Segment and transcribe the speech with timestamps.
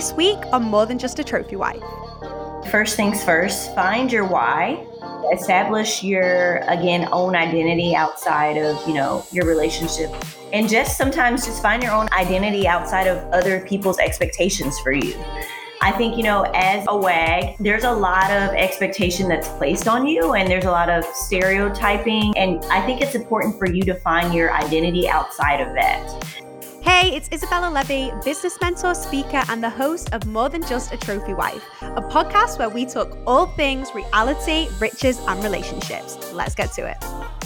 [0.00, 1.82] This week on More Than Just a Trophy Wife.
[2.70, 4.82] First things first, find your why.
[5.30, 10.10] Establish your, again, own identity outside of, you know, your relationship.
[10.54, 15.14] And just sometimes just find your own identity outside of other people's expectations for you.
[15.82, 20.06] I think, you know, as a WAG, there's a lot of expectation that's placed on
[20.06, 22.32] you and there's a lot of stereotyping.
[22.38, 26.49] And I think it's important for you to find your identity outside of that.
[26.82, 30.96] Hey, it's Izabella Levey, business mentor, speaker, and the host of More Than Just a
[30.96, 36.32] Trophy Wife, a podcast where we talk all things reality, riches, and relationships.
[36.32, 37.39] Let's get to it.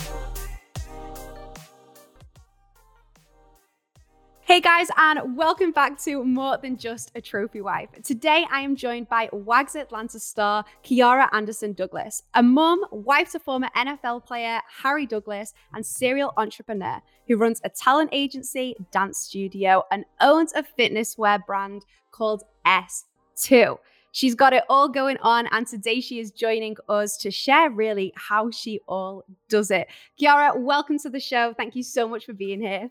[4.46, 7.88] Hey guys, and welcome back to More Than Just a Trophy Wife.
[8.02, 13.38] Today I am joined by Wags Atlanta star Kierra Anderson Douglas, a mum, wife to
[13.38, 19.82] former NFL player Harry Douglas, and serial entrepreneur who runs a talent agency, dance studio,
[19.90, 23.78] and owns a fitness wear brand called S2.
[24.12, 28.12] She's got it all going on, and today she is joining us to share really
[28.14, 29.88] how she all does it.
[30.20, 31.54] Kierra, welcome to the show.
[31.54, 32.90] Thank you so much for being here.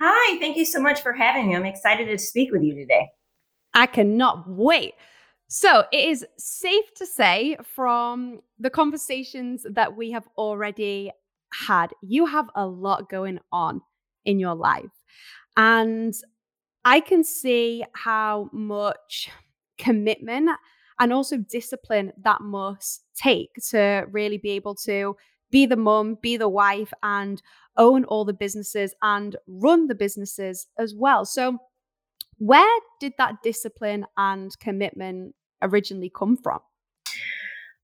[0.00, 1.56] Hi, thank you so much for having me.
[1.56, 3.08] I'm excited to speak with you today.
[3.74, 4.94] I cannot wait.
[5.48, 11.12] So, it is safe to say from the conversations that we have already
[11.52, 13.82] had, you have a lot going on
[14.24, 14.90] in your life.
[15.56, 16.14] And
[16.84, 19.30] I can see how much
[19.78, 20.50] commitment
[20.98, 25.16] and also discipline that must take to really be able to
[25.50, 27.40] be the mum, be the wife, and
[27.76, 31.24] own all the businesses and run the businesses as well.
[31.24, 31.58] So,
[32.38, 36.60] where did that discipline and commitment originally come from?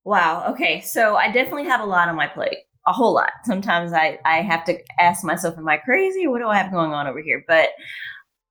[0.04, 0.50] Wow.
[0.50, 0.80] Okay.
[0.80, 3.32] So, I definitely have a lot on my plate, a whole lot.
[3.44, 6.26] Sometimes I, I have to ask myself, Am I crazy?
[6.26, 7.44] What do I have going on over here?
[7.46, 7.70] But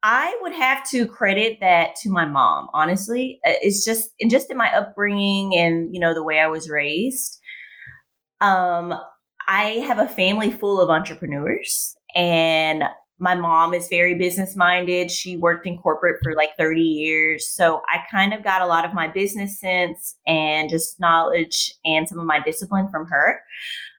[0.02, 3.40] I would have to credit that to my mom, honestly.
[3.44, 7.40] It's just just in my upbringing and you know the way I was raised.
[8.40, 8.94] Um,
[9.50, 12.84] I have a family full of entrepreneurs and
[13.18, 15.10] my mom is very business minded.
[15.10, 17.50] She worked in corporate for like 30 years.
[17.50, 22.08] So I kind of got a lot of my business sense and just knowledge and
[22.08, 23.42] some of my discipline from her.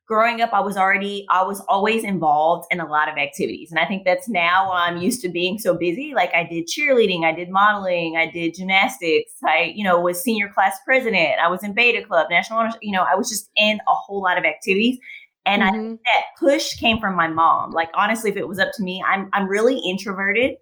[0.06, 3.71] Growing up, I was already, I was always involved in a lot of activities.
[3.71, 6.12] And I think that's now I'm used to being so busy.
[6.15, 10.49] Like I did cheerleading, I did modeling, I did gymnastics, I, you know, was senior
[10.49, 13.94] class president, I was in beta club, national you know, I was just in a
[13.94, 14.99] whole lot of activities
[15.47, 15.75] and mm-hmm.
[15.75, 17.73] I think that push came from my mom.
[17.73, 20.56] Like honestly, if it was up to me, I'm I'm really introverted.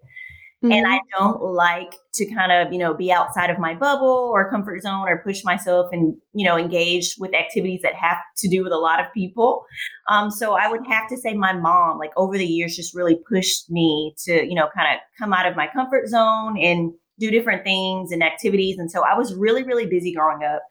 [0.61, 0.73] Mm-hmm.
[0.73, 4.49] And I don't like to kind of, you know, be outside of my bubble or
[4.49, 8.61] comfort zone or push myself and, you know, engage with activities that have to do
[8.61, 9.63] with a lot of people.
[10.09, 13.17] Um, so I would have to say my mom, like over the years, just really
[13.29, 17.31] pushed me to, you know, kind of come out of my comfort zone and do
[17.31, 18.77] different things and activities.
[18.77, 20.61] And so I was really, really busy growing up.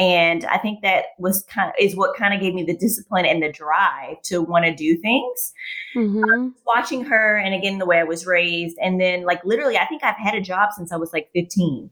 [0.00, 3.26] And I think that was kind of is what kind of gave me the discipline
[3.26, 5.52] and the drive to want to do things.
[5.94, 6.24] Mm-hmm.
[6.24, 9.84] Um, watching her, and again, the way I was raised, and then like literally, I
[9.84, 11.90] think I've had a job since I was like 15.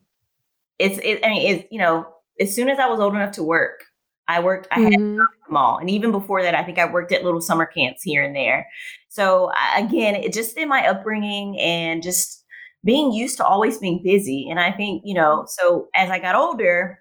[0.79, 2.07] It's, it, I mean, it's, you know,
[2.41, 3.85] as soon as I was old enough to work,
[4.27, 5.21] I worked, I had mm-hmm.
[5.21, 5.77] a mall.
[5.77, 8.67] And even before that, I think I worked at little summer camps here and there.
[9.11, 12.43] So again, it just in my upbringing and just
[12.85, 14.49] being used to always being busy.
[14.49, 17.01] And I think, you know, so as I got older,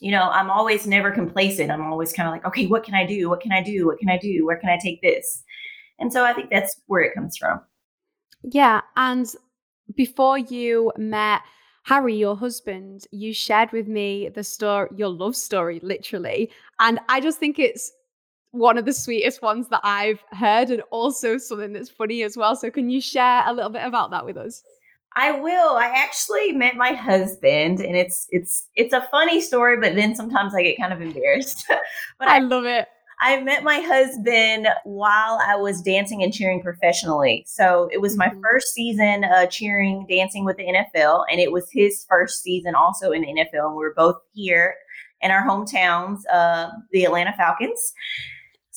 [0.00, 1.70] you know, I'm always never complacent.
[1.70, 3.28] I'm always kind of like, okay, what can I do?
[3.28, 3.86] What can I do?
[3.86, 4.46] What can I do?
[4.46, 5.42] Where can I take this?
[5.98, 7.60] And so I think that's where it comes from.
[8.42, 8.82] Yeah.
[8.96, 9.32] And
[9.96, 11.42] before you met
[11.84, 16.50] Harry, your husband, you shared with me the story, your love story, literally.
[16.78, 17.90] And I just think it's
[18.52, 22.56] one of the sweetest ones that I've heard and also something that's funny as well.
[22.56, 24.62] So, can you share a little bit about that with us?
[25.16, 25.76] I will.
[25.76, 30.54] I actually met my husband, and it's it's it's a funny story, but then sometimes
[30.54, 31.64] I get kind of embarrassed.
[32.18, 32.86] but I, I love it.
[33.20, 37.44] I met my husband while I was dancing and cheering professionally.
[37.48, 38.40] So it was my mm-hmm.
[38.40, 43.10] first season uh, cheering, dancing with the NFL, and it was his first season also
[43.10, 43.66] in the NFL.
[43.66, 44.76] And we were both here
[45.20, 47.92] in our hometowns, uh, the Atlanta Falcons.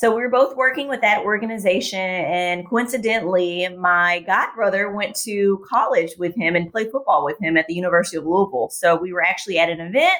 [0.02, 2.00] So we were both working with that organization.
[2.00, 7.68] And coincidentally, my godbrother went to college with him and played football with him at
[7.68, 8.72] the University of Louisville.
[8.72, 10.18] So we were actually at an event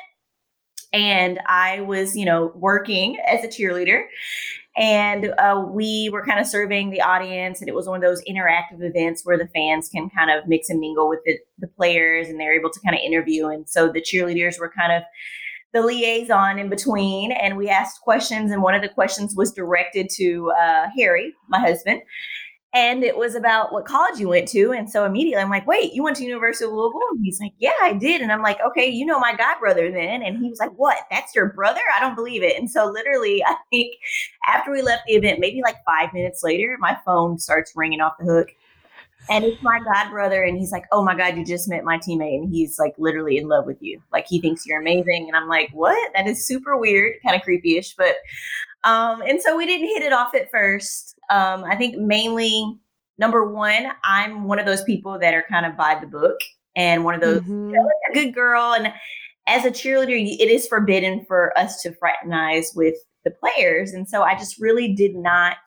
[0.94, 4.04] and I was, you know, working as a cheerleader.
[4.78, 8.24] And uh, we were kind of serving the audience, and it was one of those
[8.26, 12.30] interactive events where the fans can kind of mix and mingle with the, the players
[12.30, 13.48] and they're able to kind of interview.
[13.48, 15.04] And so the cheerleaders were kind of
[15.74, 20.10] the liaison in between and we asked questions and one of the questions was directed
[20.10, 22.02] to uh, harry my husband
[22.74, 24.72] and it was about what college you went to.
[24.72, 27.02] And so immediately I'm like, wait, you went to University of Louisville?
[27.12, 28.22] And he's like, yeah, I did.
[28.22, 30.22] And I'm like, okay, you know my god brother then.
[30.22, 31.00] And he was like, what?
[31.10, 31.82] That's your brother?
[31.96, 32.58] I don't believe it.
[32.58, 33.96] And so literally, I think
[34.48, 38.14] after we left the event, maybe like five minutes later, my phone starts ringing off
[38.20, 38.52] the hook.
[39.30, 41.98] And it's my god brother, and he's like, "Oh my god, you just met my
[41.98, 44.02] teammate, and he's like literally in love with you.
[44.12, 46.12] Like he thinks you're amazing." And I'm like, "What?
[46.16, 48.16] That is super weird, kind of creepy-ish." But
[48.84, 51.20] um, and so we didn't hit it off at first.
[51.30, 52.80] Um, I think mainly
[53.18, 56.40] number one, I'm one of those people that are kind of by the book
[56.76, 57.70] and one of those mm-hmm.
[57.70, 58.74] you know, like a good girl.
[58.74, 58.92] And
[59.48, 63.94] as a cheerleader, it is forbidden for us to fraternize with the players.
[63.94, 65.58] And so I just really did not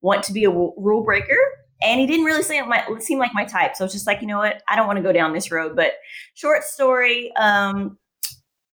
[0.00, 1.38] want to be a rule breaker.
[1.84, 3.76] And he didn't really seem like my, seem like my type.
[3.76, 4.62] So it's just like, you know what?
[4.68, 5.76] I don't want to go down this road.
[5.76, 5.92] But
[6.34, 7.98] short story, um,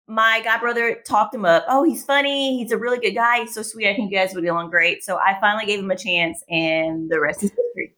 [0.08, 1.66] my god brother talked him up.
[1.70, 2.58] Oh, he's funny.
[2.58, 3.42] He's a really good guy.
[3.42, 3.88] He's so sweet.
[3.88, 5.04] I think you guys would get along great.
[5.04, 7.96] So I finally gave him a chance, and the rest is history.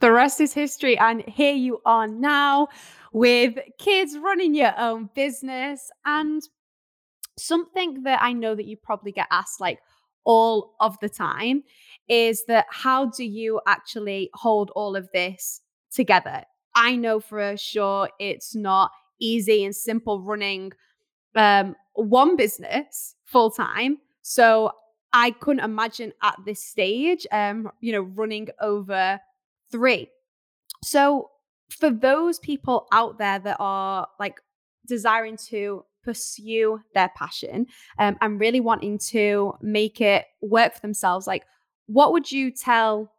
[0.00, 0.98] The rest is history.
[0.98, 2.68] And here you are now
[3.12, 5.90] with kids running your own business.
[6.04, 6.42] And
[7.38, 9.78] something that I know that you probably get asked like
[10.28, 11.64] all of the time
[12.06, 16.44] is that how do you actually hold all of this together?
[16.76, 20.72] I know for sure it's not easy and simple running
[21.34, 23.98] um, one business full time.
[24.22, 24.72] So
[25.12, 29.18] I couldn't imagine at this stage, um, you know, running over
[29.72, 30.08] three.
[30.84, 31.30] So
[31.70, 34.40] for those people out there that are like
[34.86, 37.66] desiring to pursue their passion
[37.98, 41.44] um, and really wanting to make it work for themselves, like
[41.86, 43.12] what would you tell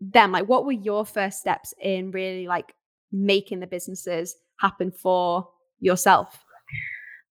[0.00, 0.32] them?
[0.32, 2.74] Like, what were your first steps in really like
[3.10, 5.48] making the businesses happen for
[5.80, 6.44] yourself?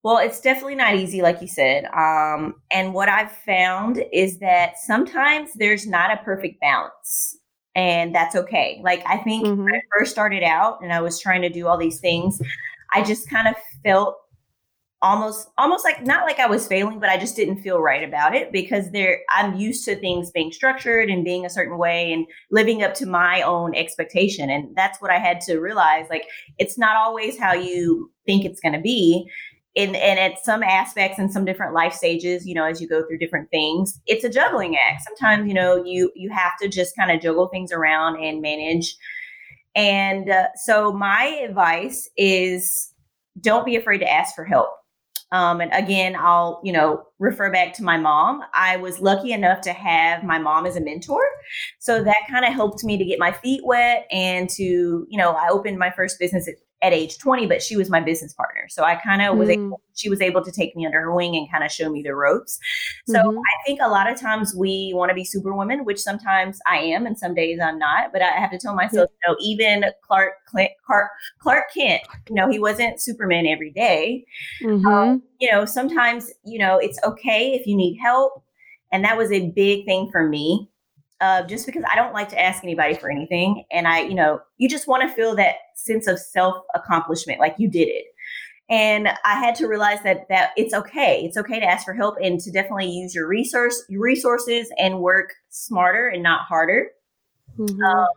[0.02, 1.86] Well, it's definitely not easy, like you said.
[1.86, 7.38] Um, and what I've found is that sometimes there's not a perfect balance,
[7.74, 8.80] and that's okay.
[8.84, 9.64] Like, I think mm-hmm.
[9.64, 12.42] when I first started out and I was trying to do all these things,
[12.92, 14.16] I just kind of felt
[15.04, 18.34] almost almost like not like I was failing, but I just didn't feel right about
[18.34, 22.26] it because there I'm used to things being structured and being a certain way and
[22.50, 24.48] living up to my own expectation.
[24.48, 26.06] And that's what I had to realize.
[26.08, 26.26] Like
[26.58, 29.30] it's not always how you think it's gonna be
[29.74, 33.04] in and at some aspects and some different life stages you know as you go
[33.04, 36.96] through different things it's a juggling act sometimes you know you you have to just
[36.96, 38.96] kind of juggle things around and manage
[39.74, 42.92] and uh, so my advice is
[43.40, 44.70] don't be afraid to ask for help
[45.34, 48.42] um, and again i'll you know refer back to my mom.
[48.52, 51.22] I was lucky enough to have my mom as a mentor
[51.78, 54.62] so that kind of helped me to get my feet wet and to
[55.08, 56.48] you know i opened my first business
[56.84, 58.66] at age 20, but she was my business partner.
[58.68, 59.52] So I kind of was mm.
[59.52, 62.02] able, she was able to take me under her wing and kind of show me
[62.02, 62.58] the ropes.
[63.06, 63.38] So mm-hmm.
[63.38, 67.06] I think a lot of times we want to be superwoman, which sometimes I am
[67.06, 69.30] and some days I'm not, but I have to tell myself, yeah.
[69.30, 71.08] you know, even Clark, Clark,
[71.40, 74.26] Clark Kent, you know, he wasn't Superman every day.
[74.62, 74.86] Mm-hmm.
[74.86, 78.42] Um, you know, sometimes, you know, it's okay if you need help.
[78.92, 80.68] And that was a big thing for me
[81.20, 83.64] uh, just because I don't like to ask anybody for anything.
[83.70, 85.54] And I, you know, you just want to feel that
[85.84, 88.06] sense of self accomplishment, like you did it.
[88.70, 91.22] And I had to realize that that it's okay.
[91.24, 95.34] It's okay to ask for help and to definitely use your resource resources and work
[95.50, 96.88] smarter and not harder.
[97.58, 97.82] Mm-hmm.
[97.82, 98.08] Um,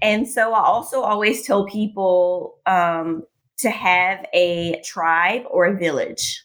[0.00, 3.24] and so I also always tell people um,
[3.58, 6.44] to have a tribe or a village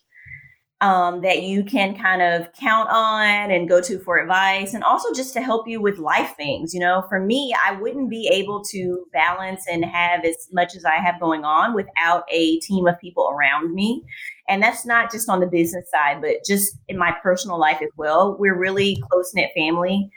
[0.84, 5.14] um, that you can kind of count on and go to for advice and also
[5.14, 6.74] just to help you with life things.
[6.74, 10.84] You know, for me, I wouldn't be able to balance and have as much as
[10.84, 14.04] I have going on without a team of people around me.
[14.50, 17.92] And that's not just on the business side, but just in my personal life as
[17.96, 18.36] well.
[18.38, 20.12] We're really close knit family.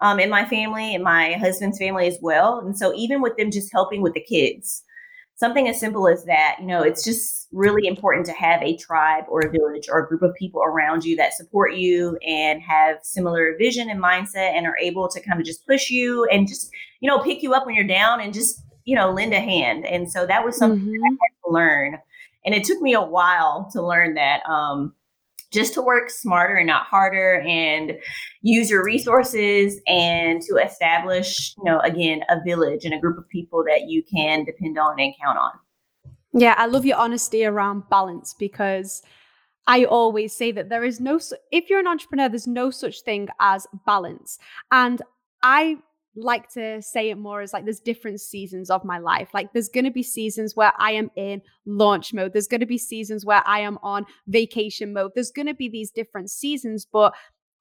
[0.00, 2.60] Um, in my family and my husband's family as well.
[2.60, 4.84] And so even with them just helping with the kids,
[5.38, 9.24] something as simple as that, you know, it's just really important to have a tribe
[9.28, 12.96] or a village or a group of people around you that support you and have
[13.02, 16.70] similar vision and mindset and are able to kind of just push you and just,
[17.00, 19.86] you know, pick you up when you're down and just, you know, lend a hand.
[19.86, 21.04] And so that was something mm-hmm.
[21.04, 21.98] I had to learn.
[22.44, 24.44] And it took me a while to learn that.
[24.48, 24.92] Um,
[25.50, 27.98] just to work smarter and not harder and
[28.42, 33.28] use your resources and to establish, you know, again, a village and a group of
[33.28, 35.52] people that you can depend on and count on.
[36.34, 39.02] Yeah, I love your honesty around balance because
[39.66, 41.18] I always say that there is no,
[41.50, 44.38] if you're an entrepreneur, there's no such thing as balance.
[44.70, 45.00] And
[45.42, 45.78] I
[46.18, 49.28] like to say it more as like there's different seasons of my life.
[49.32, 52.32] Like there's going to be seasons where I am in launch mode.
[52.32, 55.12] There's going to be seasons where I am on vacation mode.
[55.14, 57.14] There's going to be these different seasons, but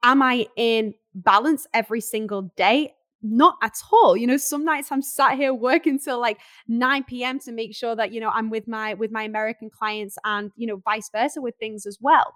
[0.03, 2.93] am I in balance every single day?
[3.23, 4.15] not at all.
[4.15, 6.37] You know, some nights I'm sat here working till like
[6.67, 7.39] 9 p.m.
[7.39, 10.67] to make sure that, you know, I'm with my with my American clients and, you
[10.67, 12.33] know, vice versa with things as well.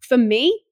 [0.00, 0.62] For me,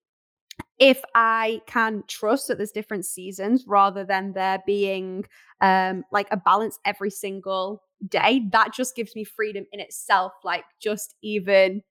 [0.79, 5.25] if I can trust that there's different seasons rather than there being
[5.61, 10.33] um like a balance every single day, that just gives me freedom in itself.
[10.45, 11.83] Like just even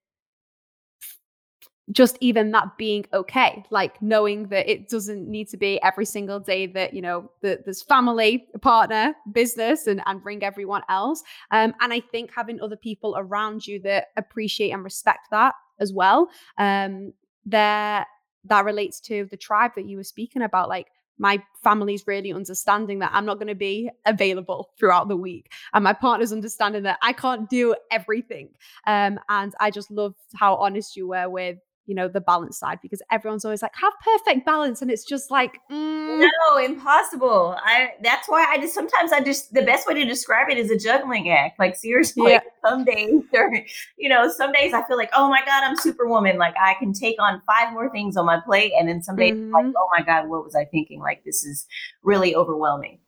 [1.91, 6.39] just even that being okay like knowing that it doesn't need to be every single
[6.39, 11.73] day that you know that there's family partner business and and bring everyone else um
[11.81, 16.27] and i think having other people around you that appreciate and respect that as well
[16.57, 17.13] um
[17.45, 18.05] there
[18.45, 20.87] that relates to the tribe that you were speaking about like
[21.17, 25.51] my family's really understanding that I'm not going to be available throughout the week.
[25.73, 28.49] And my partner's understanding that I can't do everything.
[28.85, 32.79] Um, and I just love how honest you were with you know the balance side
[32.81, 36.19] because everyone's always like have perfect balance and it's just like mm.
[36.19, 40.49] no impossible i that's why i just sometimes i just the best way to describe
[40.49, 42.39] it is a juggling act like seriously yeah.
[42.65, 43.51] some days or
[43.97, 46.93] you know some days i feel like oh my god i'm superwoman like i can
[46.93, 49.53] take on five more things on my plate and then some days mm-hmm.
[49.53, 51.65] like oh my god what was i thinking like this is
[52.03, 52.99] really overwhelming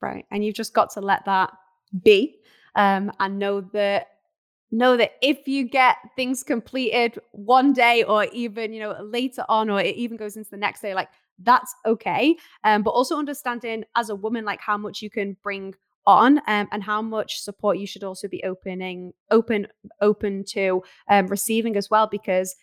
[0.00, 1.50] right and you've just got to let that
[2.02, 2.36] be
[2.76, 4.06] um, and know that
[4.70, 9.68] know that if you get things completed one day or even you know later on
[9.70, 11.08] or it even goes into the next day like
[11.42, 12.36] that's okay.
[12.64, 15.74] Um but also understanding as a woman like how much you can bring
[16.06, 19.66] on um, and how much support you should also be opening open
[20.00, 22.56] open to um, receiving as well because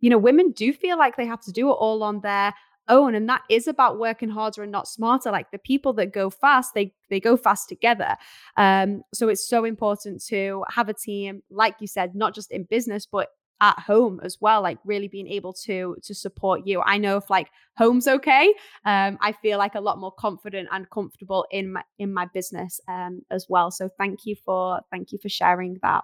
[0.00, 2.52] you know women do feel like they have to do it all on their
[2.88, 6.30] own and that is about working harder and not smarter like the people that go
[6.30, 8.16] fast they they go fast together.
[8.56, 12.64] Um so it's so important to have a team like you said not just in
[12.64, 13.28] business but
[13.60, 16.82] at home as well like really being able to to support you.
[16.82, 17.48] I know if like
[17.78, 18.52] home's okay
[18.84, 22.80] um i feel like a lot more confident and comfortable in my in my business
[22.88, 23.70] um as well.
[23.70, 26.02] So thank you for thank you for sharing that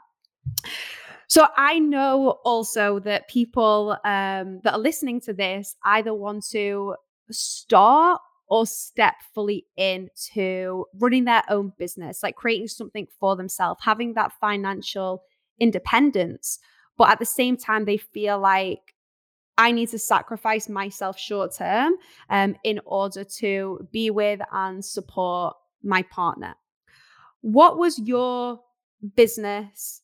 [1.29, 6.97] so I know also that people um, that are listening to this either want to
[7.31, 14.15] start or step fully into running their own business, like creating something for themselves, having
[14.15, 15.23] that financial
[15.61, 16.59] independence.
[16.97, 18.95] But at the same time, they feel like
[19.59, 21.93] I need to sacrifice myself short term
[22.31, 26.55] um, in order to be with and support my partner.
[27.43, 28.61] What was your
[29.15, 30.01] business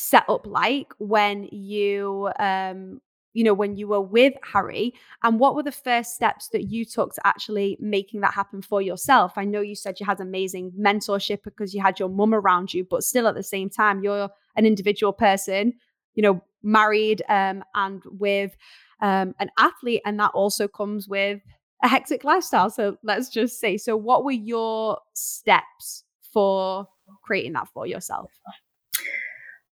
[0.00, 3.00] set up like when you um
[3.32, 6.84] you know when you were with Harry and what were the first steps that you
[6.84, 9.34] took to actually making that happen for yourself?
[9.36, 12.84] I know you said you had amazing mentorship because you had your mum around you
[12.88, 15.74] but still at the same time you're an individual person
[16.14, 18.56] you know married um and with
[19.00, 21.40] um an athlete and that also comes with
[21.82, 23.76] a hectic lifestyle so let's just say.
[23.76, 26.88] So what were your steps for
[27.22, 28.30] creating that for yourself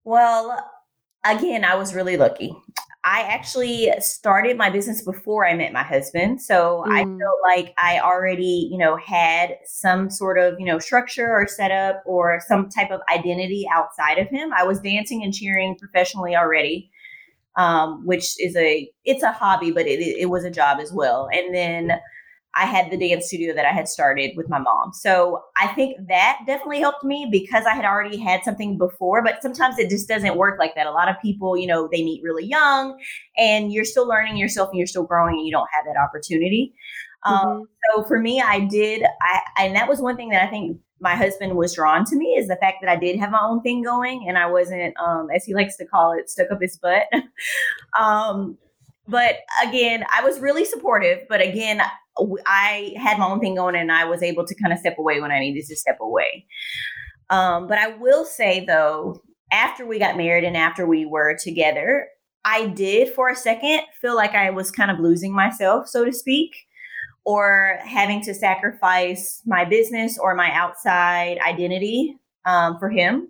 [0.08, 0.58] well,
[1.26, 2.56] again, I was really lucky.
[3.04, 6.42] I actually started my business before I met my husband.
[6.42, 6.94] So mm.
[6.94, 11.46] I felt like I already, you know, had some sort of, you know, structure or
[11.46, 14.54] setup or some type of identity outside of him.
[14.54, 16.90] I was dancing and cheering professionally already.
[17.58, 21.28] Um, which is a it's a hobby, but it, it was a job as well.
[21.34, 22.00] And then
[22.58, 24.92] I had the dance studio that I had started with my mom.
[24.92, 29.44] So I think that definitely helped me because I had already had something before, but
[29.44, 30.88] sometimes it just doesn't work like that.
[30.88, 33.00] A lot of people, you know, they meet really young
[33.38, 36.74] and you're still learning yourself and you're still growing and you don't have that opportunity.
[37.24, 37.48] Um, mm-hmm.
[37.48, 40.80] Um, so for me, I did, I, and that was one thing that I think
[41.00, 43.62] my husband was drawn to me is the fact that I did have my own
[43.62, 46.78] thing going and I wasn't, um, as he likes to call it, stuck up his
[46.78, 47.04] butt.
[48.00, 48.58] um,
[49.08, 51.20] but again, I was really supportive.
[51.30, 51.82] But again,
[52.46, 55.20] I had my own thing going and I was able to kind of step away
[55.22, 56.46] when I needed to step away.
[57.30, 59.22] Um, but I will say though,
[59.52, 62.08] after we got married and after we were together,
[62.46, 66.14] I did for a second feel like I was kind of losing myself, so to
[66.14, 66.56] speak,
[67.26, 73.28] or having to sacrifice my business or my outside identity um, for him.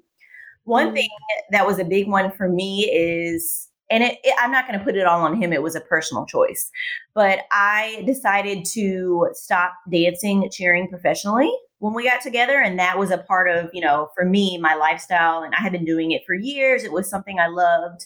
[0.65, 0.96] One mm.
[0.96, 1.10] thing
[1.51, 4.84] that was a big one for me is and it, it, i'm not going to
[4.84, 6.72] put it all on him it was a personal choice.
[7.13, 13.12] But i decided to stop dancing cheering professionally when we got together and that was
[13.12, 16.24] a part of you know for me my lifestyle and i had been doing it
[16.25, 18.06] for years it was something i loved.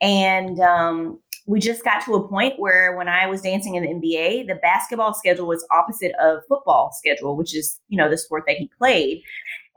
[0.00, 3.88] And um, we just got to a point where when i was dancing in the
[3.88, 8.44] nba the basketball schedule was opposite of football schedule which is you know the sport
[8.46, 9.22] that he played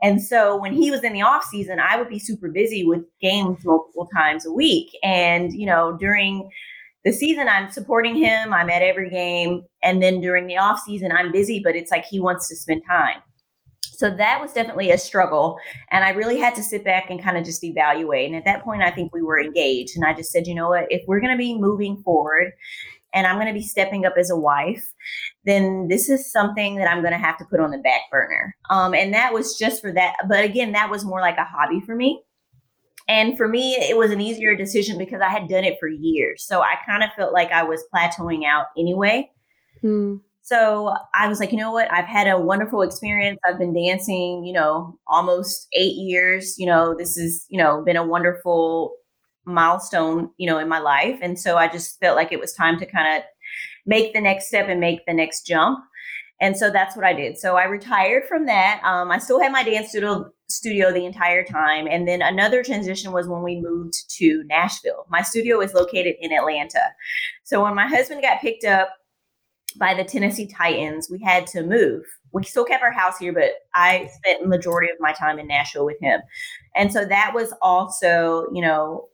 [0.02, 3.02] and so when he was in the off season, I would be super busy with
[3.20, 4.90] games multiple times a week.
[5.04, 6.50] And, you know, during
[7.04, 9.62] the season I'm supporting him, I'm at every game.
[9.82, 12.82] And then during the off season, I'm busy, but it's like he wants to spend
[12.88, 13.22] time.
[13.80, 15.58] So that was definitely a struggle.
[15.92, 18.26] And I really had to sit back and kind of just evaluate.
[18.26, 19.92] And at that point, I think we were engaged.
[19.94, 22.52] And I just said, you know what, if we're going to be moving forward
[23.14, 24.92] and I'm going to be stepping up as a wife,
[25.44, 28.54] then this is something that I'm going to have to put on the back burner.
[28.70, 30.14] Um, and that was just for that.
[30.28, 32.22] But again, that was more like a hobby for me.
[33.08, 36.44] And for me, it was an easier decision because I had done it for years.
[36.46, 39.30] So I kind of felt like I was plateauing out anyway.
[39.80, 40.16] Hmm.
[40.42, 41.92] So I was like, you know what?
[41.92, 43.38] I've had a wonderful experience.
[43.48, 46.56] I've been dancing, you know, almost eight years.
[46.58, 48.94] You know, this has, you know, been a wonderful
[49.44, 51.18] milestone, you know, in my life.
[51.22, 53.24] And so I just felt like it was time to kind of
[53.86, 55.84] make the next step and make the next jump.
[56.40, 57.38] And so that's what I did.
[57.38, 58.80] So I retired from that.
[58.82, 61.86] Um, I still had my dance studio studio the entire time.
[61.86, 65.06] And then another transition was when we moved to Nashville.
[65.08, 66.92] My studio is located in Atlanta.
[67.44, 68.90] So when my husband got picked up
[69.78, 72.02] by the Tennessee Titans, we had to move.
[72.32, 75.86] We still kept our house here, but I spent majority of my time in Nashville
[75.86, 76.20] with him.
[76.74, 79.08] And so that was also, you know,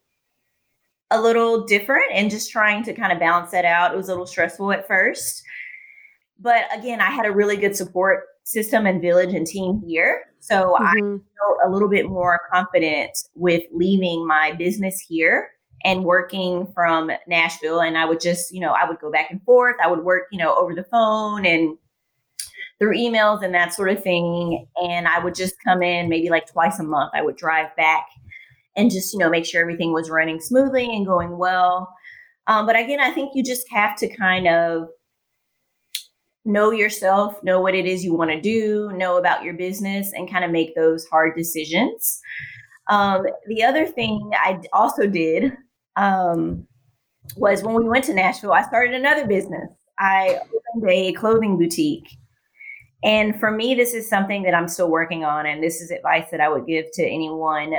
[1.11, 3.93] a little different and just trying to kind of balance that out.
[3.93, 5.43] It was a little stressful at first.
[6.39, 10.23] But again, I had a really good support system and village and team here.
[10.41, 10.85] So mm-hmm.
[10.85, 15.51] I felt a little bit more confident with leaving my business here
[15.85, 17.81] and working from Nashville.
[17.81, 19.77] And I would just, you know, I would go back and forth.
[19.83, 21.77] I would work, you know, over the phone and
[22.79, 24.67] through emails and that sort of thing.
[24.83, 27.13] And I would just come in maybe like twice a month.
[27.15, 28.07] I would drive back
[28.79, 31.93] and just, you know, make sure everything was running smoothly and going well.
[32.47, 34.89] Um, but again, I think you just have to kind of
[36.45, 40.31] know yourself, know what it is you want to do, know about your business, and
[40.31, 42.21] kind of make those hard decisions.
[42.89, 45.53] Um, the other thing I also did
[45.97, 46.67] um,
[47.37, 49.69] was when we went to Nashville, I started another business.
[49.99, 50.39] I
[50.75, 52.09] opened a clothing boutique.
[53.03, 55.47] And for me, this is something that I'm still working on.
[55.47, 57.75] And this is advice that I would give to anyone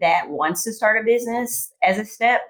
[0.00, 2.42] that wants to start a business as a step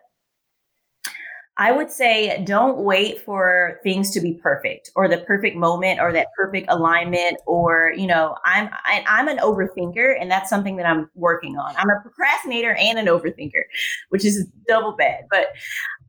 [1.56, 6.12] I would say don't wait for things to be perfect or the perfect moment or
[6.12, 10.86] that perfect alignment or you know I'm I, I'm an overthinker and that's something that
[10.86, 11.74] I'm working on.
[11.76, 13.62] I'm a procrastinator and an overthinker,
[14.08, 15.26] which is double bad.
[15.30, 15.48] But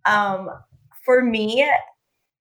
[0.06, 0.50] um,
[1.04, 1.70] for me,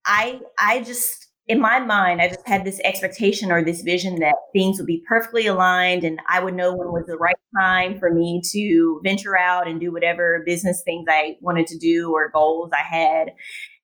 [0.06, 4.34] I I just in my mind, I just had this expectation or this vision that
[4.54, 8.10] things would be perfectly aligned and I would know when was the right time for
[8.12, 12.70] me to venture out and do whatever business things I wanted to do or goals
[12.72, 13.32] I had.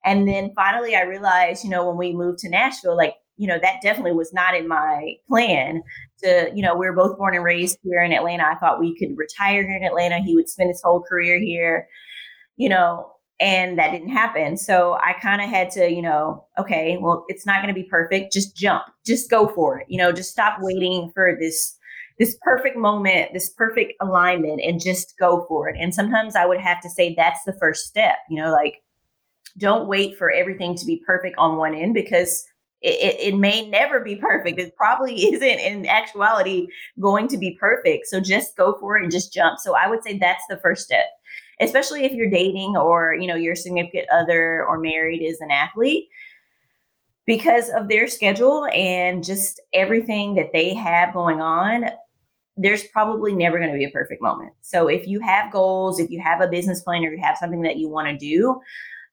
[0.07, 3.59] And then finally, I realized, you know, when we moved to Nashville, like, you know,
[3.61, 5.83] that definitely was not in my plan
[6.23, 8.45] to, you know, we were both born and raised here in Atlanta.
[8.45, 10.21] I thought we could retire here in Atlanta.
[10.21, 11.89] He would spend his whole career here,
[12.57, 14.57] you know, and that didn't happen.
[14.57, 17.89] So I kind of had to, you know, okay, well, it's not going to be
[17.89, 18.33] perfect.
[18.33, 19.87] Just jump, just go for it.
[19.89, 21.77] You know, just stop waiting for this
[22.19, 25.77] this perfect moment, this perfect alignment, and just go for it.
[25.81, 28.17] And sometimes I would have to say that's the first step.
[28.29, 28.83] You know, like
[29.57, 32.45] don't wait for everything to be perfect on one end because
[32.83, 34.59] it, it, it, may never be perfect.
[34.59, 36.67] It probably isn't in actuality
[37.01, 38.07] going to be perfect.
[38.07, 39.59] So just go for it and just jump.
[39.59, 41.07] So I would say that's the first step
[41.61, 46.09] especially if you're dating or you know your significant other or married is an athlete
[47.27, 51.87] because of their schedule and just everything that they have going on
[52.57, 54.53] there's probably never going to be a perfect moment.
[54.61, 57.63] So if you have goals if you have a business plan or you have something
[57.63, 58.61] that you want to do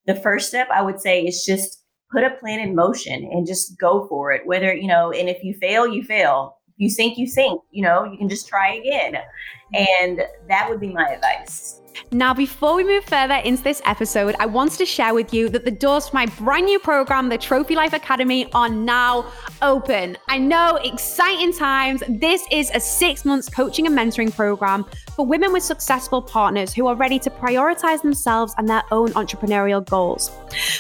[0.06, 3.78] the first step i would say is just put a plan in motion and just
[3.78, 4.46] go for it.
[4.46, 6.56] Whether you know and if you fail you fail.
[6.80, 9.16] You sink you sink you know you can just try again.
[9.16, 10.06] Mm-hmm.
[10.06, 11.82] And that would be my advice
[12.12, 15.66] now, before we move further into this episode, I wanted to share with you that
[15.66, 19.26] the doors for my brand new program, the Trophy Life Academy, are now
[19.62, 20.18] open.
[20.28, 22.04] I know, exciting times.
[22.08, 26.88] This is a six months coaching and mentoring program for women with successful partners who
[26.88, 30.32] are ready to prioritize themselves and their own entrepreneurial goals.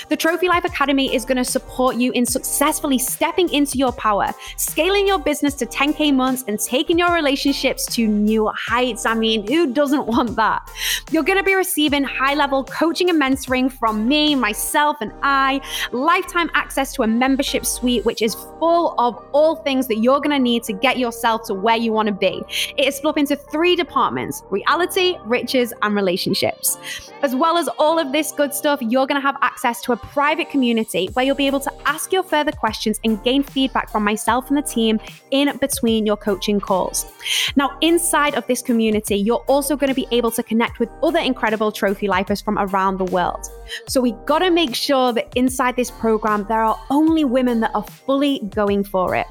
[0.09, 4.31] The Trophy Life Academy is going to support you in successfully stepping into your power,
[4.57, 9.05] scaling your business to 10K months, and taking your relationships to new heights.
[9.05, 10.69] I mean, who doesn't want that?
[11.09, 15.61] You're going to be receiving high level coaching and mentoring from me, myself, and I,
[15.93, 20.31] lifetime access to a membership suite, which is full of all things that you're going
[20.31, 22.43] to need to get yourself to where you want to be.
[22.77, 26.77] It is split into three departments reality, riches, and relationships.
[27.21, 29.97] As well as all of this good stuff, you're going to have access to a
[29.97, 34.03] private community where you'll be able to ask your further questions and gain feedback from
[34.03, 34.99] myself and the team
[35.31, 37.05] in between your coaching calls.
[37.55, 41.19] Now, inside of this community, you're also going to be able to connect with other
[41.19, 43.47] incredible trophy lifers from around the world.
[43.87, 47.71] So we got to make sure that inside this program, there are only women that
[47.75, 49.27] are fully going for it.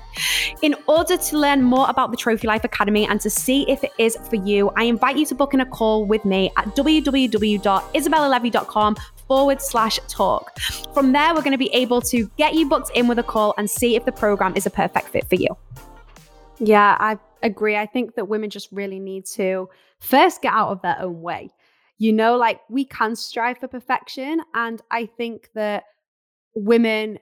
[0.62, 3.92] In order to learn more about the Trophy Life Academy and to see if it
[3.98, 8.96] is for you, I invite you to book in a call with me at www.izabellalevey.com
[9.26, 10.58] forward slash talk.
[10.94, 13.54] From there, we're going to be able to get you booked in with a call
[13.58, 15.48] and see if the program is a perfect fit for you.
[16.58, 17.76] Yeah, I agree.
[17.76, 21.50] I think that women just really need to first get out of their own way.
[21.98, 24.42] You know, like we can strive for perfection.
[24.54, 25.84] And I think that
[26.54, 27.18] women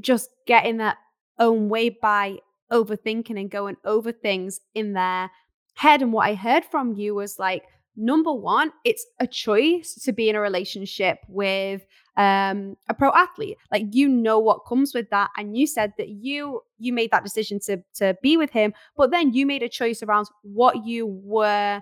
[0.00, 0.96] just get in their
[1.38, 2.38] own way by
[2.70, 5.30] overthinking and going over things in their
[5.74, 6.02] head.
[6.02, 7.64] And what I heard from you was like,
[7.96, 11.84] number one, it's a choice to be in a relationship with
[12.16, 13.58] um, a pro athlete.
[13.72, 17.24] Like you know what comes with that, and you said that you you made that
[17.24, 21.06] decision to to be with him, but then you made a choice around what you
[21.06, 21.80] were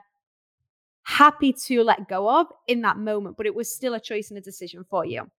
[1.06, 4.36] happy to let go of in that moment, but it was still a choice and
[4.36, 5.30] a decision for you.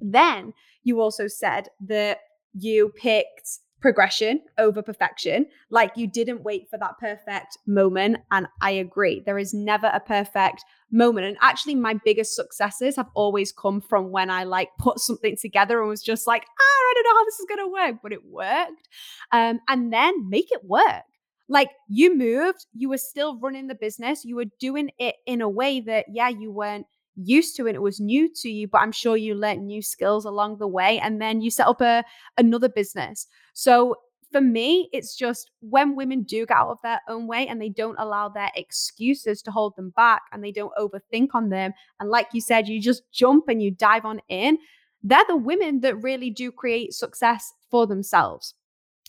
[0.00, 2.18] Then you also said that
[2.52, 5.46] you picked progression over perfection.
[5.70, 8.16] Like you didn't wait for that perfect moment.
[8.32, 11.26] And I agree, there is never a perfect moment.
[11.26, 15.80] And actually, my biggest successes have always come from when I like put something together
[15.80, 18.12] and was just like, ah, I don't know how this is going to work, but
[18.12, 18.88] it worked.
[19.30, 21.04] Um, and then make it work.
[21.48, 25.48] Like you moved, you were still running the business, you were doing it in a
[25.48, 27.74] way that, yeah, you weren't used to it.
[27.74, 30.98] It was new to you, but I'm sure you learned new skills along the way.
[30.98, 32.04] And then you set up a
[32.38, 33.26] another business.
[33.52, 33.96] So
[34.32, 37.68] for me, it's just when women do get out of their own way and they
[37.68, 41.72] don't allow their excuses to hold them back and they don't overthink on them.
[42.00, 44.58] And like you said, you just jump and you dive on in.
[45.04, 48.54] They're the women that really do create success for themselves.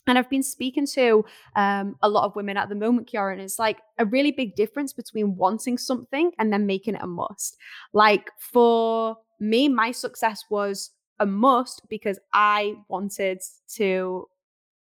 [0.08, 3.42] And I've been speaking to um, a lot of women at the moment, Kierra, and
[3.42, 7.58] it's like a really big difference between wanting something and then making it a must.
[7.94, 13.42] Like for me, my success was a must because I wanted
[13.76, 14.28] to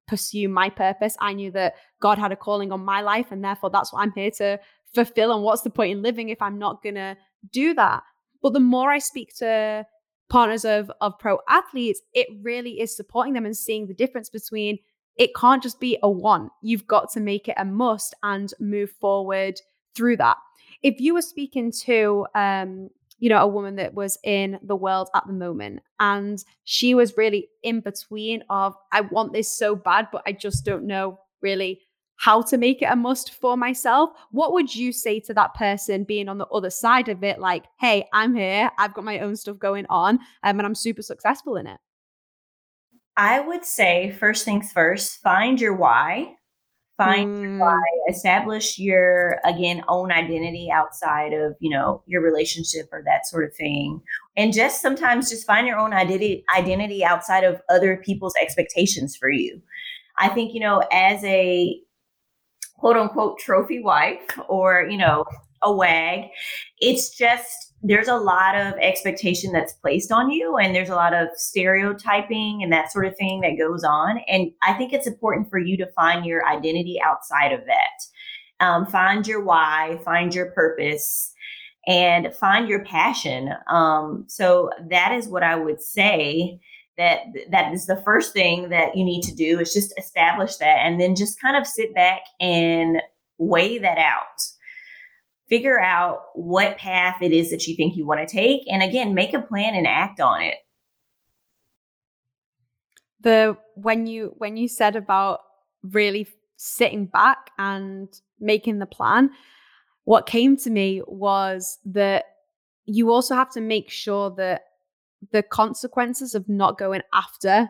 [0.06, 1.16] pursue my purpose.
[1.20, 4.12] I knew that God had a calling on my life, and therefore that's what I'm
[4.12, 4.58] here to
[4.94, 5.32] fulfill.
[5.32, 7.16] And what's the point in living if I'm not going to
[7.52, 8.02] do that?
[8.42, 9.86] But the more I speak to
[10.28, 14.78] partners of, of pro athletes, it really is supporting them and seeing the difference between
[15.18, 16.50] it can't just be a want.
[16.62, 19.60] You've got to make it a must and move forward
[19.94, 20.36] through that.
[20.82, 25.08] If you were speaking to, um, you know, a woman that was in the world
[25.14, 30.06] at the moment and she was really in between of, I want this so bad,
[30.12, 31.80] but I just don't know really
[32.18, 34.10] how to make it a must for myself.
[34.30, 37.40] What would you say to that person being on the other side of it?
[37.40, 41.02] Like, hey, I'm here, I've got my own stuff going on, um, and I'm super
[41.02, 41.78] successful in it.
[43.18, 46.36] I would say first things first, find your why.
[46.96, 47.42] Find mm.
[47.42, 53.26] your why, establish your again own identity outside of, you know, your relationship or that
[53.26, 54.00] sort of thing.
[54.36, 59.30] And just sometimes just find your own identity identity outside of other people's expectations for
[59.30, 59.60] you.
[60.18, 61.80] I think, you know, as a
[62.76, 65.24] quote unquote trophy wife or, you know,
[65.62, 66.30] a wag,
[66.80, 71.14] it's just there's a lot of expectation that's placed on you and there's a lot
[71.14, 75.48] of stereotyping and that sort of thing that goes on and i think it's important
[75.48, 78.64] for you to find your identity outside of that.
[78.64, 81.32] Um, find your why find your purpose
[81.86, 83.50] and find your passion.
[83.68, 86.58] Um, so that is what i would say
[86.96, 90.78] that that is the first thing that you need to do is just establish that
[90.84, 93.00] and then just kind of sit back and
[93.38, 94.42] weigh that out
[95.48, 99.14] figure out what path it is that you think you want to take and again
[99.14, 100.54] make a plan and act on it.
[103.20, 105.40] The when you when you said about
[105.82, 108.08] really sitting back and
[108.40, 109.30] making the plan
[110.04, 112.24] what came to me was that
[112.86, 114.62] you also have to make sure that
[115.32, 117.68] the consequences of not going after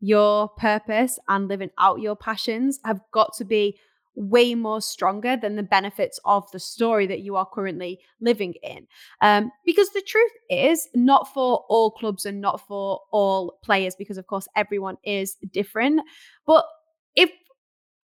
[0.00, 3.78] your purpose and living out your passions have got to be
[4.14, 8.86] way more stronger than the benefits of the story that you are currently living in.
[9.20, 14.18] Um, because the truth is, not for all clubs and not for all players, because
[14.18, 16.00] of course everyone is different.
[16.46, 16.64] But
[17.16, 17.30] if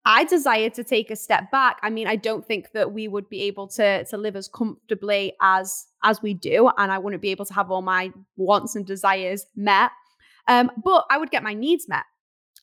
[0.04, 1.78] I desire to take a step back.
[1.82, 5.34] I mean, I don't think that we would be able to to live as comfortably
[5.42, 8.86] as as we do, and I wouldn't be able to have all my wants and
[8.86, 9.90] desires met.
[10.46, 12.04] Um, but I would get my needs met.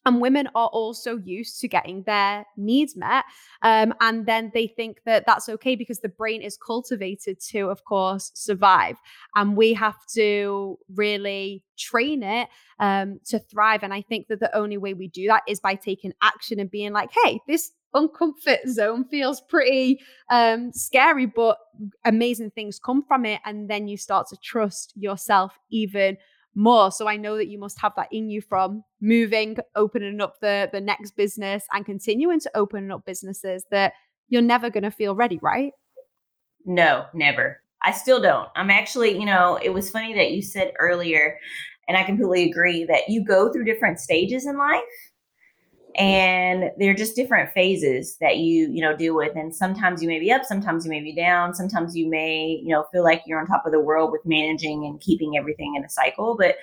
[0.06, 3.26] And women are also used to getting their needs met.
[3.64, 7.84] Um, and then they think that that's okay because the brain is cultivated to, of
[7.86, 8.98] course, survive.
[9.36, 13.82] And we have to really train it um, to thrive.
[13.84, 16.70] And I think that the only way we do that is by taking action and
[16.70, 21.58] being like, hey, this uncomfort zone feels pretty um, scary, but
[22.04, 23.40] amazing things come from it.
[23.46, 26.18] And then you start to trust yourself even
[26.56, 26.92] more.
[26.92, 30.70] So I know that you must have that in you from moving, opening up the
[30.72, 33.94] the next business and continuing to open up businesses that
[34.30, 35.74] you're never going to feel ready, right?
[36.66, 37.62] No, never.
[37.84, 38.50] I still don't.
[38.56, 41.38] I'm actually, you know, it was funny that you said earlier
[41.88, 44.82] and I completely agree that you go through different stages in life
[45.96, 49.36] and they're just different phases that you you know deal with.
[49.36, 51.54] And sometimes you may be up sometimes you may be down.
[51.54, 54.86] Sometimes you may you know feel like you're on top of the world with managing
[54.86, 56.36] and keeping everything in a cycle.
[56.38, 56.56] But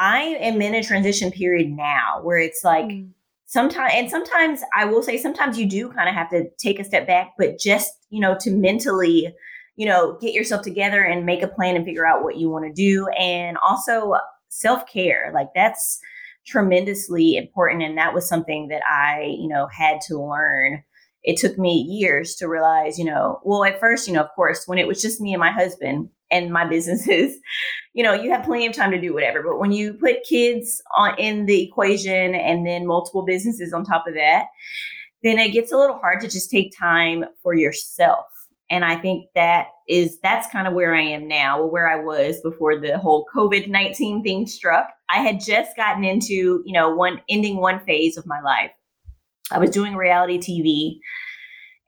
[0.00, 3.10] i am in a transition period now where it's like mm.
[3.46, 6.84] sometimes and sometimes i will say sometimes you do kind of have to take a
[6.84, 9.34] step back but just you know to mentally
[9.78, 12.66] you know get yourself together and make a plan and figure out what you want
[12.66, 13.08] to do.
[13.18, 14.14] And also
[14.50, 16.00] self-care like that's
[16.48, 20.82] tremendously important and that was something that i you know had to learn.
[21.24, 24.66] It took me years to realize you know well at first you know of course
[24.66, 27.36] when it was just me and my husband and my businesses
[27.92, 30.80] you know you have plenty of time to do whatever but when you put kids
[30.96, 34.46] on in the equation and then multiple businesses on top of that
[35.22, 38.26] then it gets a little hard to just take time for yourself
[38.70, 42.40] and I think that is that's kind of where I am now, where I was
[42.42, 44.90] before the whole COVID nineteen thing struck.
[45.08, 48.70] I had just gotten into you know one ending one phase of my life.
[49.50, 50.98] I was doing reality TV,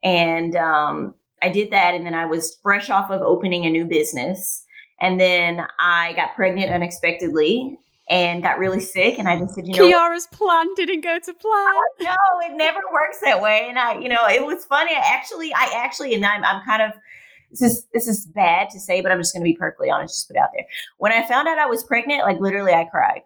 [0.03, 3.85] and um, I did that, and then I was fresh off of opening a new
[3.85, 4.65] business,
[5.01, 7.79] and then I got pregnant unexpectedly,
[8.11, 9.19] and got really sick.
[9.19, 11.75] And I just said, you know, Kierra's plan didn't go to plan.
[12.01, 13.67] No, it never works that way.
[13.69, 14.93] And I, you know, it was funny.
[14.93, 16.93] I actually, I actually, and I'm, I'm kind of,
[17.51, 20.15] this is this is bad to say, but I'm just going to be perfectly honest,
[20.15, 20.67] just put out there.
[20.99, 23.23] When I found out I was pregnant, like literally, I cried.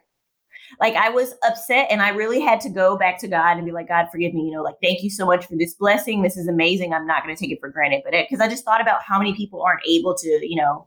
[0.81, 3.73] Like I was upset, and I really had to go back to God and be
[3.73, 4.47] like, God, forgive me.
[4.47, 6.23] You know, like thank you so much for this blessing.
[6.23, 6.95] This is amazing.
[6.95, 9.03] I'm not going to take it for granted, but it because I just thought about
[9.03, 10.87] how many people aren't able to, you know,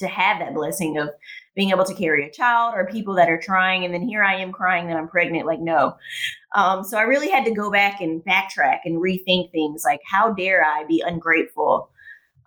[0.00, 1.10] to have that blessing of
[1.54, 4.34] being able to carry a child or people that are trying and then here i
[4.34, 5.96] am crying that i'm pregnant like no.
[6.54, 10.32] Um, so i really had to go back and backtrack and rethink things like how
[10.32, 11.90] dare i be ungrateful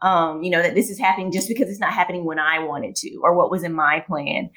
[0.02, 2.96] um, you know that this is happening just because it's not happening when i wanted
[2.98, 4.50] to or what was in my plan.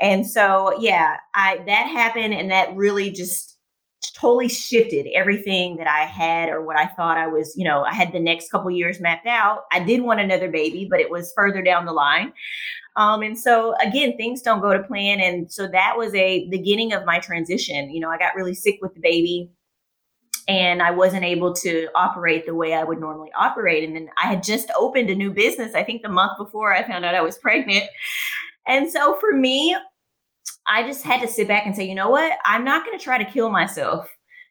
[0.00, 3.57] And so yeah i that happened and that really just
[4.18, 7.94] totally shifted everything that I had or what I thought I was, you know, I
[7.94, 9.64] had the next couple years mapped out.
[9.70, 12.32] I did want another baby, but it was further down the line.
[12.96, 15.20] Um, and so again, things don't go to plan.
[15.20, 17.90] And so that was a beginning of my transition.
[17.90, 19.50] You know, I got really sick with the baby
[20.48, 23.84] and I wasn't able to operate the way I would normally operate.
[23.84, 26.82] And then I had just opened a new business, I think the month before I
[26.82, 27.84] found out I was pregnant.
[28.66, 29.76] And so for me,
[30.68, 32.38] I just had to sit back and say, you know what?
[32.44, 34.08] I'm not going to try to kill myself.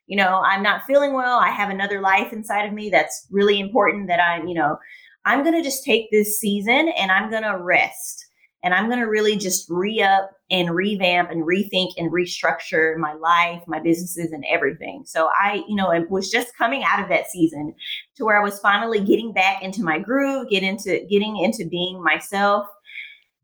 [0.08, 1.39] You know, I'm not feeling well.
[1.39, 4.77] I have another life inside of me that's really important that I'm, you know,
[5.25, 8.25] I'm going to just take this season and I'm going to rest.
[8.63, 13.13] And I'm going to really just re up and revamp and rethink and restructure my
[13.13, 15.03] life, my businesses, and everything.
[15.06, 17.75] So I, you know, it was just coming out of that season
[18.15, 22.03] to where I was finally getting back into my groove, get into getting into being
[22.03, 22.65] myself,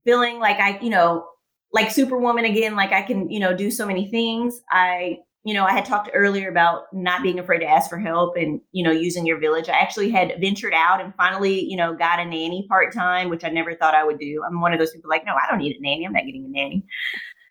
[0.04, 1.28] feeling like I, you know,
[1.74, 4.62] like Superwoman again, like I can, you know, do so many things.
[4.72, 8.38] I, you know, I had talked earlier about not being afraid to ask for help
[8.38, 9.68] and, you know, using your village.
[9.68, 13.44] I actually had ventured out and finally, you know, got a nanny part time, which
[13.44, 14.42] I never thought I would do.
[14.48, 16.06] I'm one of those people like, no, I don't need a nanny.
[16.06, 16.86] I'm not getting a nanny.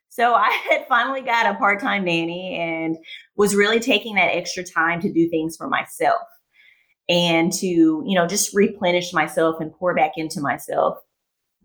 [0.09, 2.97] So I had finally got a part time nanny and
[3.37, 6.23] was really taking that extra time to do things for myself
[7.09, 10.99] and to, you know, just replenish myself and pour back into myself.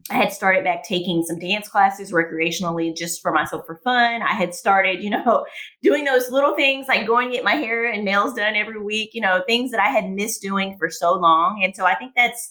[0.10, 4.22] I had started back taking some dance classes recreationally just for myself for fun.
[4.22, 5.46] I had started, you know,
[5.84, 9.22] doing those little things like going get my hair and nails done every week, you
[9.22, 11.62] know, things that I had missed doing for so long.
[11.64, 12.50] And so I think that's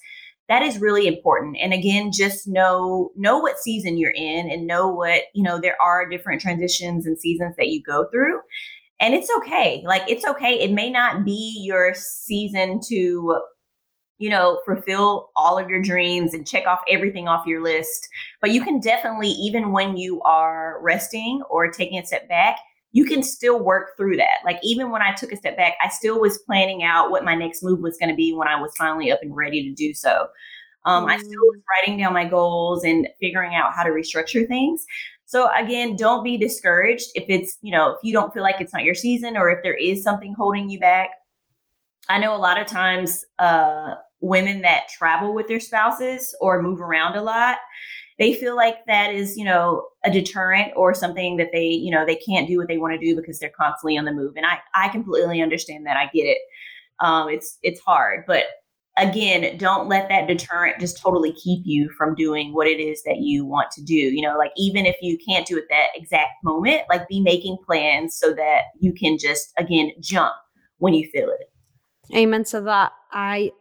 [0.48, 1.56] that is really important.
[1.60, 5.80] And again, just know know what season you're in and know what, you know, there
[5.80, 8.40] are different transitions and seasons that you go through.
[9.00, 9.82] And it's okay.
[9.84, 10.60] Like it's okay.
[10.60, 13.40] It may not be your season to
[14.18, 18.08] you know, fulfill all of your dreams and check off everything off your list.
[18.40, 22.56] But you can definitely, even when you are resting or taking a step back,
[22.92, 24.38] you can still work through that.
[24.44, 27.34] Like, even when I took a step back, I still was planning out what my
[27.34, 29.92] next move was going to be when I was finally up and ready to do
[29.92, 30.28] so.
[30.86, 31.10] Um, mm.
[31.10, 34.86] I still was writing down my goals and figuring out how to restructure things.
[35.26, 38.72] So again, don't be discouraged if it's, you know, if you don't feel like it's
[38.72, 41.10] not your season or if there is something holding you back.
[42.08, 46.80] I know a lot of times uh, women that travel with their spouses or move
[46.80, 47.58] around a lot
[48.18, 52.06] they feel like that is, you know, a deterrent or something that they, you know,
[52.06, 54.34] they can't do what they want to do because they're constantly on the move.
[54.36, 55.96] And I, I completely understand that.
[55.96, 56.38] I get it.
[57.00, 58.44] Um, it's, it's hard, but
[58.96, 63.18] again, don't let that deterrent just totally keep you from doing what it is that
[63.18, 63.94] you want to do.
[63.94, 67.58] You know, like even if you can't do it that exact moment, like be making
[67.66, 70.32] plans so that you can just, again, jump
[70.78, 72.16] when you feel it.
[72.16, 72.92] Amen to that.
[73.12, 73.52] I,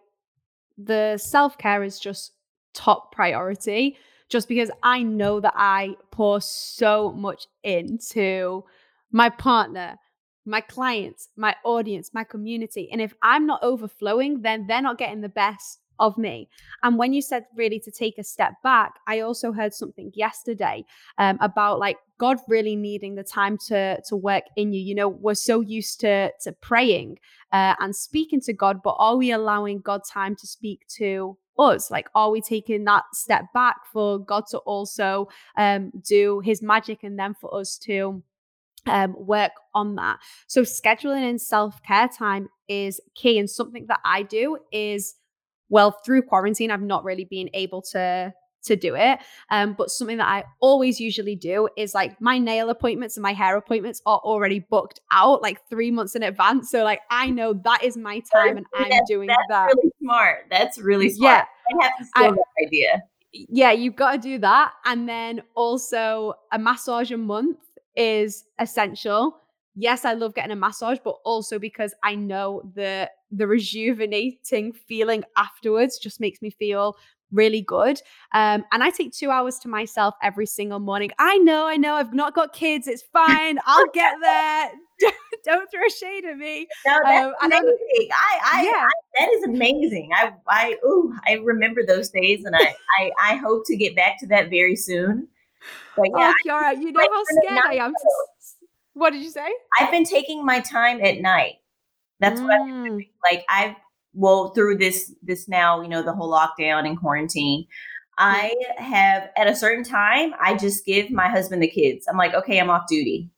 [0.78, 2.34] the self care is just
[2.74, 3.98] top priority
[4.30, 8.64] just because I know that I pour so much into
[9.12, 9.98] my partner,
[10.46, 12.90] my clients, my audience, my community.
[12.92, 16.50] And if I'm not overflowing, then they're not getting the best of me.
[16.84, 20.86] And when you said really to take a step back, I also heard something yesterday
[21.18, 24.82] um, about like God really needing the time to to work in you.
[24.82, 27.20] You know, we're so used to to praying
[27.52, 31.92] uh, and speaking to God, but are we allowing God time to speak to us?
[31.92, 37.04] Like, are we taking that step back for God to also um, do His magic
[37.04, 38.24] and then for us to
[38.88, 40.20] um, work on that?
[40.48, 43.40] So, scheduling in self care time is key.
[43.40, 45.16] And something that I do is,
[45.70, 48.34] well, through quarantine, I've not really been able to
[48.66, 49.20] to do it.
[49.52, 53.34] Um, but something that I always usually do is like my nail appointments and my
[53.34, 56.70] hair appointments are already booked out like three months in advance.
[56.72, 59.66] So like I know that is my time and I'm doing that's that.
[59.68, 60.38] Really smart.
[60.50, 61.46] That's really smart.
[61.72, 63.04] Yeah, I have to steal I, that idea.
[63.32, 67.58] Yeah, you've got to do that, and then also a massage a month
[67.98, 69.42] is essential.
[69.76, 75.24] Yes, I love getting a massage, but also because I know the the rejuvenating feeling
[75.38, 76.98] afterwards just makes me feel
[77.32, 78.02] really good.
[78.34, 81.12] Um, and I take two hours to myself every single morning.
[81.20, 82.88] I know, I know, I've not got kids.
[82.88, 83.60] It's fine.
[83.66, 84.72] I'll get there.
[85.46, 86.68] Don't throw shade at me.
[86.88, 88.10] No, that's um, amazing.
[88.12, 88.88] I, I, yeah.
[88.88, 90.10] I, that is amazing.
[90.16, 94.20] I, I, ooh, I remember those days, and I, I, I hope to get back
[94.22, 95.28] to that very soon.
[95.96, 97.92] But yeah, oh, Kierra, you know how scared I am.
[97.92, 98.10] To,
[98.94, 99.48] what did you say?
[99.78, 101.56] I've been taking my time at night.
[102.20, 102.44] That's mm.
[102.44, 103.10] what I've been doing.
[103.24, 103.76] Like I've
[104.16, 107.68] well through this this now you know the whole lockdown and quarantine
[108.18, 112.08] i have at a certain time i just give my husband the kids.
[112.10, 113.30] I'm like okay i'm off duty.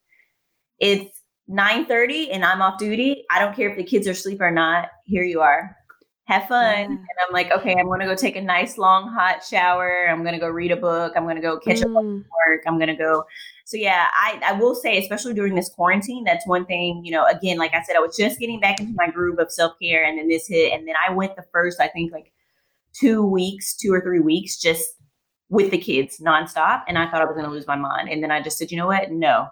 [0.80, 3.26] It's 9.30 and i'm off duty.
[3.32, 4.90] I don't care if the kids are asleep or not.
[5.06, 5.76] Here you are
[6.28, 6.86] have fun yeah.
[6.86, 10.40] and i'm like okay i'm gonna go take a nice long hot shower i'm gonna
[10.40, 11.90] go read a book i'm gonna go catch mm.
[11.90, 12.26] up on mm.
[12.46, 13.24] work i'm gonna go
[13.68, 17.26] so yeah, I, I will say, especially during this quarantine, that's one thing, you know,
[17.26, 20.18] again, like I said, I was just getting back into my groove of self-care and
[20.18, 20.72] then this hit.
[20.72, 22.32] And then I went the first, I think like
[22.94, 24.86] two weeks, two or three weeks, just
[25.50, 26.84] with the kids nonstop.
[26.88, 28.08] And I thought I was going to lose my mind.
[28.08, 29.12] And then I just said, you know what?
[29.12, 29.48] No,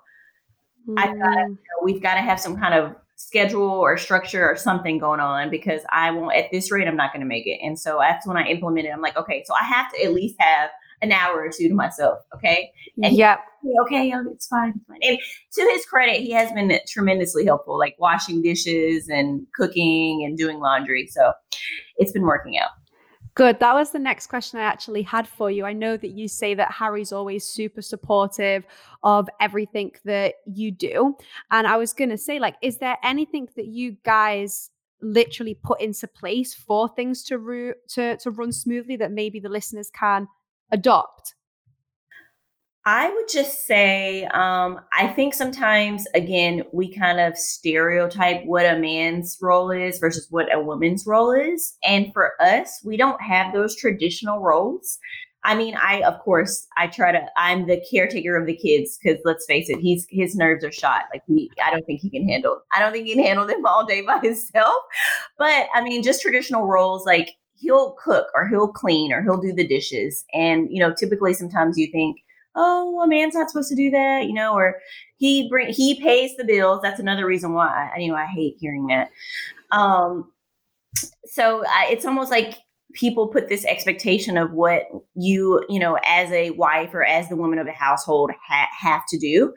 [0.88, 0.98] mm.
[0.98, 4.56] I got you know, we've got to have some kind of schedule or structure or
[4.56, 7.60] something going on because I won't, at this rate, I'm not going to make it.
[7.64, 10.36] And so that's when I implemented, I'm like, okay, so I have to at least
[10.40, 10.70] have
[11.02, 12.20] an hour or two to myself.
[12.36, 12.72] Okay.
[13.02, 13.38] And yeah.
[13.82, 14.14] Okay.
[14.32, 14.74] It's fine.
[14.76, 15.00] It's fine.
[15.02, 15.18] And
[15.54, 20.60] to his credit, he has been tremendously helpful, like washing dishes and cooking and doing
[20.60, 21.08] laundry.
[21.08, 21.34] So
[21.98, 22.70] it's been working out.
[23.36, 23.60] Good.
[23.60, 25.65] That was the next question I actually had for you.
[25.65, 28.65] I know that you say that Harry's always super supportive
[29.04, 31.17] of everything that you do.
[31.52, 34.71] And I was going to say, like, is there anything that you guys
[35.02, 39.50] literally put into place for things to, ru- to, to run smoothly that maybe the
[39.50, 40.30] listeners can
[40.71, 41.36] adopt?
[42.88, 48.78] I would just say, um, I think sometimes, again, we kind of stereotype what a
[48.78, 51.76] man's role is versus what a woman's role is.
[51.84, 55.00] And for us, we don't have those traditional roles.
[55.43, 59.19] I mean, I, of course, I try to, I'm the caretaker of the kids because
[59.26, 61.06] let's face it, he's, his nerves are shot.
[61.12, 63.65] Like, he, I don't think he can handle, I don't think he can handle them
[63.65, 64.76] all day by himself.
[65.39, 69.54] But I mean, just traditional roles like, he'll cook or he'll clean or he'll do
[69.54, 70.24] the dishes.
[70.34, 72.17] And, you know, typically sometimes you think,
[72.56, 74.80] oh, a man's not supposed to do that, you know, or
[75.18, 76.80] he bring he pays the bills.
[76.82, 79.10] That's another reason why I, you know I hate hearing that.
[79.72, 80.32] Um,
[81.26, 82.58] so I, it's almost like
[82.94, 84.84] people put this expectation of what
[85.15, 89.02] you you know as a wife or as the woman of the household ha- have
[89.08, 89.54] to do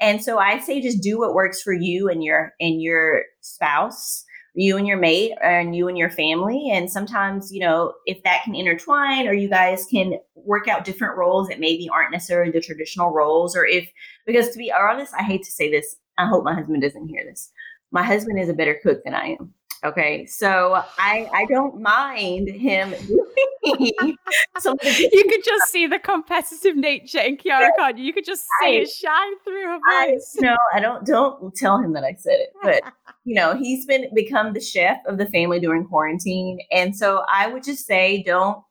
[0.00, 4.24] and so i say just do what works for you and your and your spouse
[4.54, 6.70] you and your mate and you and your family.
[6.70, 11.16] And sometimes, you know, if that can intertwine or you guys can work out different
[11.16, 13.90] roles that maybe aren't necessarily the traditional roles, or if,
[14.26, 17.24] because to be honest, I hate to say this, I hope my husband doesn't hear
[17.24, 17.50] this.
[17.90, 19.54] My husband is a better cook than I am.
[19.84, 22.94] Okay, so I I don't mind him
[24.60, 27.96] some you could just see the competitive nature in Kierra Khan.
[28.02, 30.36] You could just see I, it shine through her voice.
[30.40, 32.50] No, I don't don't tell him that I said it.
[32.62, 32.82] But
[33.24, 36.58] you know, he's been become the chef of the family during quarantine.
[36.70, 38.62] And so I would just say don't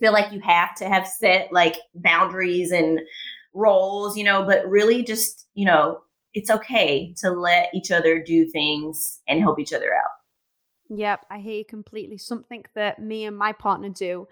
[0.00, 3.00] feel like you have to have set like boundaries and
[3.54, 6.00] roles, you know, but really just, you know,
[6.34, 10.10] it's okay to let each other do things and help each other out.
[10.88, 12.18] Yep, I hear you completely.
[12.18, 14.28] Something that me and my partner do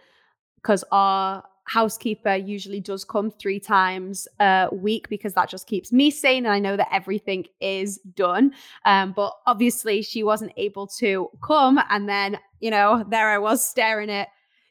[0.56, 6.10] because our housekeeper usually does come three times a week because that just keeps me
[6.10, 8.52] sane and I know that everything is done.
[8.84, 11.80] Um, but obviously she wasn't able to come.
[11.90, 14.28] And then, you know, there I was staring at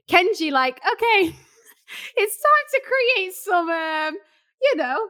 [0.08, 1.36] Kenji like, okay,
[2.16, 4.18] it's time to create some um,
[4.62, 5.08] you know,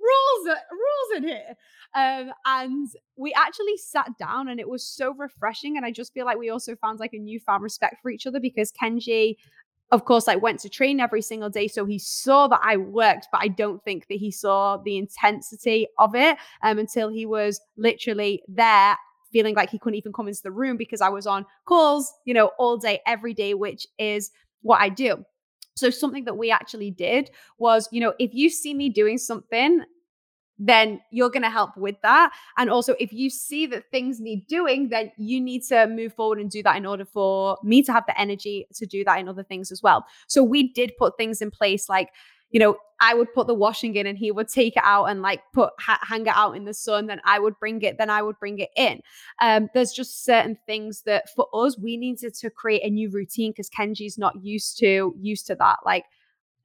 [0.00, 1.56] rules rules in here.
[1.94, 5.76] Um, and we actually sat down and it was so refreshing.
[5.76, 8.40] And I just feel like we also found like a newfound respect for each other
[8.40, 9.36] because Kenji,
[9.92, 11.66] of course, I went to train every single day.
[11.66, 15.88] So he saw that I worked, but I don't think that he saw the intensity
[15.98, 18.96] of it um, until he was literally there
[19.32, 22.34] feeling like he couldn't even come into the room because I was on calls, you
[22.34, 24.30] know, all day, every day, which is
[24.62, 25.24] what I do.
[25.76, 29.82] So something that we actually did was, you know, if you see me doing something,
[30.60, 32.32] then you're going to help with that.
[32.58, 36.38] And also, if you see that things need doing, then you need to move forward
[36.38, 39.28] and do that in order for me to have the energy to do that in
[39.28, 40.04] other things as well.
[40.28, 42.10] So we did put things in place like,
[42.50, 45.22] you know, I would put the washing in and he would take it out and
[45.22, 47.06] like put ha- hang it out in the sun.
[47.06, 47.96] Then I would bring it.
[47.96, 49.00] Then I would bring it in.
[49.40, 53.52] Um, there's just certain things that for us we needed to create a new routine
[53.52, 55.78] because Kenji's not used to used to that.
[55.86, 56.04] Like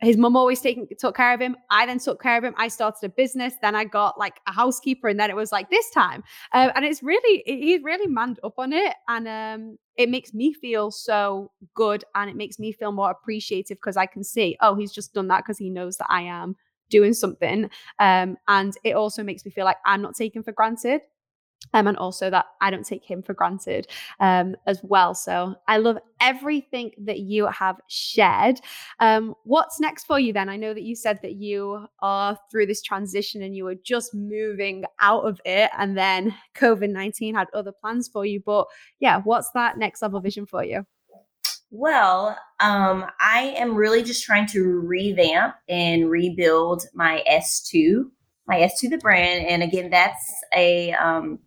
[0.01, 1.55] his mum always taking took care of him.
[1.69, 2.53] I then took care of him.
[2.57, 3.53] I started a business.
[3.61, 6.23] Then I got like a housekeeper, and then it was like this time.
[6.53, 10.53] Um, and it's really he's really manned up on it, and um, it makes me
[10.53, 14.75] feel so good, and it makes me feel more appreciative because I can see, oh,
[14.75, 16.55] he's just done that because he knows that I am
[16.89, 17.69] doing something.
[17.99, 21.01] Um, and it also makes me feel like I'm not taken for granted
[21.75, 23.87] um, and also that I don't take him for granted
[24.21, 25.13] um, as well.
[25.13, 28.61] So I love everything that you have shared.
[28.99, 30.47] Um, what's next for you then?
[30.47, 34.15] I know that you said that you are through this transition and you were just
[34.15, 38.39] moving out of it, and then COVID 19 had other plans for you.
[38.39, 38.67] But
[39.01, 40.85] yeah, what's that next level vision for you?
[41.71, 48.05] Well, um, I am really just trying to revamp and rebuild my S2
[48.47, 49.45] my S2 the brand.
[49.47, 51.39] And again, that's a um,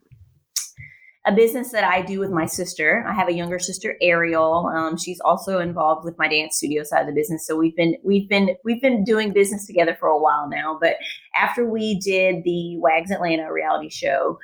[1.29, 3.05] a business that I do with my sister.
[3.07, 4.73] I have a younger sister, Ariel.
[4.75, 7.47] Um, she's also involved with my dance studio side of the business.
[7.47, 10.79] So we've been we've been we've been doing business together for a while now.
[10.81, 10.97] But
[11.37, 14.39] after we did the Wags Atlanta reality show,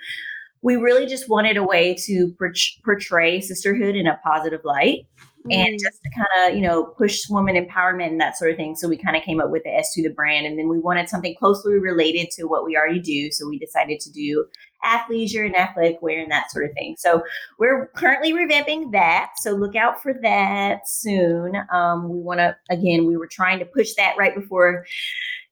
[0.60, 2.36] we really just wanted a way to
[2.84, 5.06] portray sisterhood in a positive light
[5.50, 5.78] and mm.
[5.78, 8.88] just to kind of you know push woman empowerment and that sort of thing so
[8.88, 11.34] we kind of came up with the s2 the brand and then we wanted something
[11.38, 14.46] closely related to what we already do so we decided to do
[14.84, 17.22] athleisure and athletic wear and that sort of thing so
[17.58, 23.06] we're currently revamping that so look out for that soon um, we want to again
[23.06, 24.84] we were trying to push that right before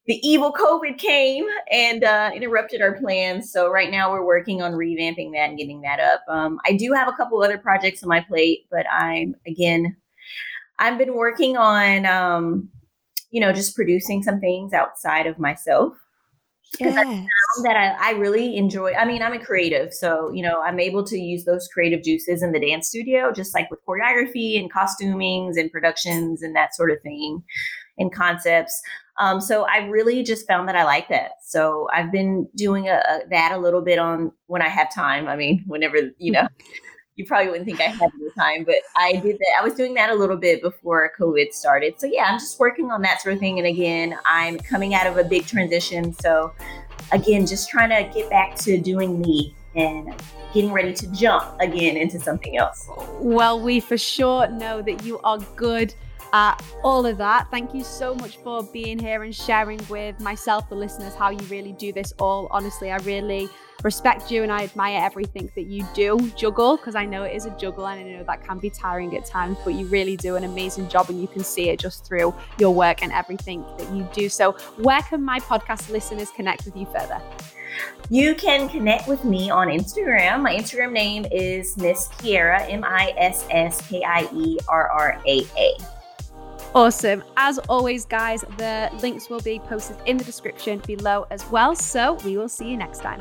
[0.07, 3.53] the evil COVID came and uh, interrupted our plans.
[3.53, 6.23] So right now we're working on revamping that and getting that up.
[6.29, 9.97] Um, I do have a couple other projects on my plate, but I'm again,
[10.79, 12.69] I've been working on, um,
[13.31, 15.97] you know, just producing some things outside of myself
[16.73, 16.99] because yes.
[16.99, 18.95] I found that I, I, really enjoy.
[18.95, 22.43] I mean, I'm a creative, so you know, I'm able to use those creative juices
[22.43, 26.91] in the dance studio, just like with choreography and costumings and productions and that sort
[26.91, 27.43] of thing,
[27.99, 28.81] and concepts.
[29.19, 31.33] Um, so I really just found that I like that.
[31.45, 35.29] So I've been doing a, a, that a little bit on when I have time.
[35.29, 36.49] I mean, whenever you know,
[37.17, 39.61] you probably wouldn't think I had the time, but I did that.
[39.61, 42.01] I was doing that a little bit before COVID started.
[42.01, 43.59] So yeah, I'm just working on that sort of thing.
[43.59, 46.15] And again, I'm coming out of a big transition.
[46.15, 46.55] So
[47.13, 50.15] again, just trying to get back to doing me and
[50.55, 52.89] getting ready to jump again into something else.
[53.19, 55.95] Well, we for sure know that you are good
[56.33, 57.51] uh, all of that.
[57.51, 61.45] Thank you so much for being here and sharing with myself, the listeners, how you
[61.47, 62.49] really do this all.
[62.51, 63.49] Honestly, I really
[63.83, 67.47] respect you and I admire everything that you do juggle because I know it is
[67.47, 70.37] a juggle and I know that can be tiring at times, but you really do
[70.37, 73.93] an amazing job and you can see it just through your work and everything that
[73.93, 74.29] you do.
[74.29, 77.21] So, where can my podcast listeners connect with you further?
[78.11, 80.43] You can connect with me on Instagram.
[80.43, 85.21] My Instagram name is Miss Kierra, M I S S K I E R R
[85.27, 85.92] A A.
[86.75, 87.23] Awesome.
[87.37, 91.77] As always, guys, the links will be posted in the description below as well.
[91.77, 93.21] So we will see you next time.